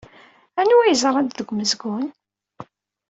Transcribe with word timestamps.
Anwa 0.59 0.81
ay 0.83 0.97
ẓrant 1.03 1.37
deg 1.39 1.47
umezgun? 1.51 2.07